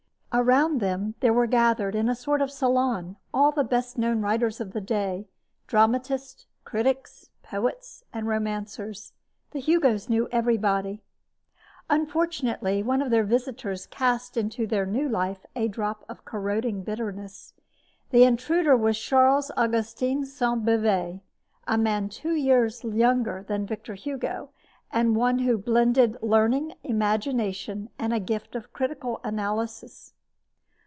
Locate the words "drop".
15.67-16.05